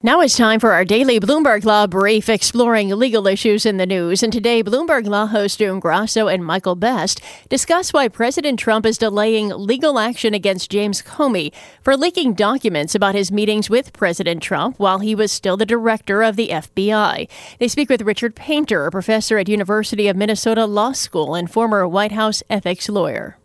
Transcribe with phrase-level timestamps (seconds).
[0.00, 4.22] Now it's time for our daily Bloomberg Law brief exploring legal issues in the news.
[4.22, 8.96] And today, Bloomberg Law host June Grasso and Michael Best discuss why President Trump is
[8.96, 14.78] delaying legal action against James Comey for leaking documents about his meetings with President Trump
[14.78, 17.28] while he was still the director of the FBI.
[17.58, 21.88] They speak with Richard Painter, a professor at University of Minnesota Law School and former
[21.88, 23.36] White House ethics lawyer.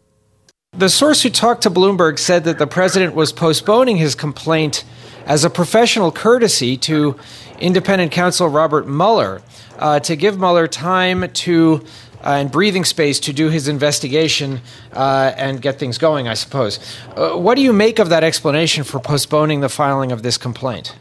[0.75, 4.83] The source who talked to Bloomberg said that the president was postponing his complaint
[5.25, 7.17] as a professional courtesy to
[7.59, 9.41] independent counsel Robert Mueller
[9.79, 11.85] uh, to give Mueller time to
[12.23, 14.61] uh, and breathing space to do his investigation
[14.93, 16.79] uh, and get things going, I suppose.
[17.17, 20.95] Uh, what do you make of that explanation for postponing the filing of this complaint?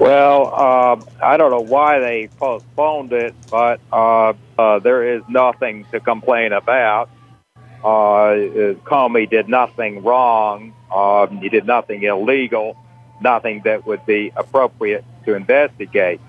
[0.00, 4.32] Well, uh, I don't know why they postponed it, but uh,
[4.78, 7.10] there is nothing to complain about.
[7.82, 10.72] Comey did nothing wrong.
[10.90, 12.74] Um, he did nothing illegal
[13.20, 16.20] nothing that would be appropriate to investigate.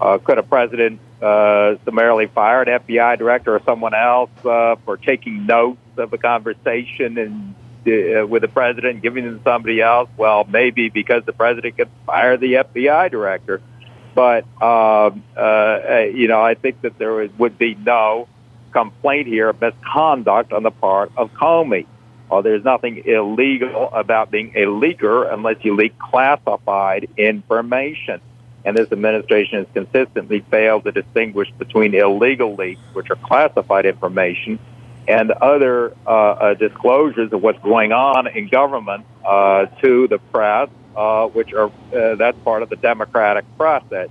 [0.00, 4.96] Uh, could a president uh, summarily fire an FBI director or someone else uh, for
[4.96, 7.54] taking notes of a conversation and
[7.86, 10.08] uh, with the president, giving them to somebody else?
[10.16, 13.60] Well, maybe because the president could fire the FBI director.
[14.14, 18.28] But um, uh, you know, I think that there would be no
[18.72, 21.86] complaint here of misconduct on the part of Comey.
[22.32, 28.22] Uh, there's nothing illegal about being a leaker unless you leak classified information.
[28.64, 34.58] And this administration has consistently failed to distinguish between illegal leaks, which are classified information,
[35.06, 40.70] and other uh, uh, disclosures of what's going on in government uh, to the press,
[40.96, 44.08] uh, which are uh, that's part of the democratic process.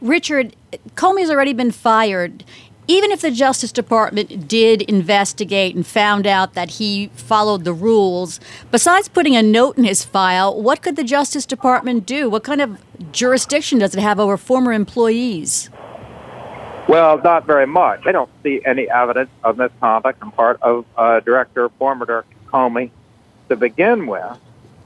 [0.00, 0.54] Richard,
[0.94, 2.44] Comey's already been fired
[2.86, 8.40] even if the Justice Department did investigate and found out that he followed the rules,
[8.70, 12.28] besides putting a note in his file, what could the Justice Department do?
[12.28, 12.82] What kind of
[13.12, 15.70] jurisdiction does it have over former employees?
[16.86, 18.06] Well, not very much.
[18.06, 22.90] I don't see any evidence of misconduct on part of uh, Director, former Director Comey
[23.48, 24.38] to begin with.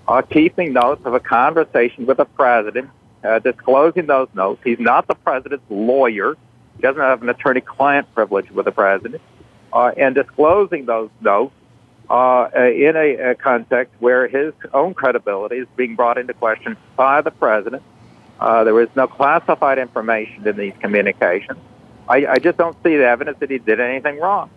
[0.06, 2.89] Uh, keeping notes of a conversation with the president,
[3.25, 4.61] uh, disclosing those notes.
[4.65, 6.37] He's not the president's lawyer.
[6.78, 9.21] He doesn't have an attorney-client privilege with the president,
[9.72, 11.53] uh, and disclosing those notes
[12.09, 17.21] uh, in a, a, context where his own credibility is being brought into question by
[17.21, 17.83] the president.
[18.39, 21.59] Uh, there was no classified information in these communications.
[22.09, 24.50] I, I just don't see the evidence that he did anything wrong.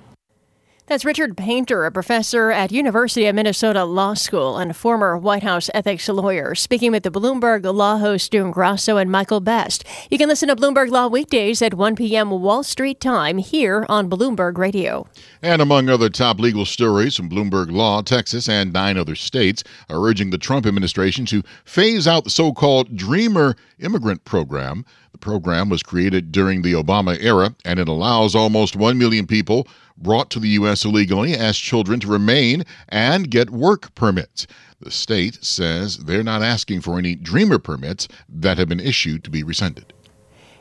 [0.87, 5.69] That's Richard Painter, a professor at University of Minnesota Law School and former White House
[5.73, 9.85] ethics lawyer, speaking with the Bloomberg Law host June and Michael Best.
[10.09, 12.31] You can listen to Bloomberg Law weekdays at 1 p.m.
[12.31, 15.07] Wall Street time here on Bloomberg Radio.
[15.41, 20.03] And among other top legal stories from Bloomberg Law, Texas and nine other states are
[20.03, 24.83] urging the Trump administration to phase out the so-called Dreamer immigrant program.
[25.21, 29.67] Program was created during the Obama era and it allows almost 1 million people
[29.97, 30.83] brought to the U.S.
[30.83, 34.47] illegally as children to remain and get work permits.
[34.79, 39.29] The state says they're not asking for any Dreamer permits that have been issued to
[39.29, 39.93] be rescinded.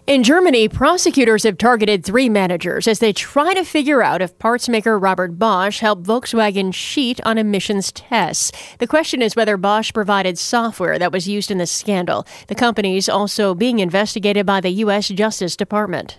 [0.06, 4.68] In Germany, prosecutors have targeted three managers as they try to figure out if parts
[4.68, 8.50] maker Robert Bosch helped Volkswagen cheat on emissions tests.
[8.78, 12.26] The question is whether Bosch provided software that was used in the scandal.
[12.48, 15.08] The company is also being investigated by the U.S.
[15.08, 16.18] Justice Department.